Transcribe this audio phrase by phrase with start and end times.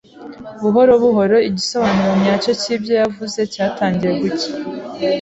[0.61, 4.51] Buhoro buhoro igisobanuro nyacyo cyibyo yavuze cyatangiye gucya.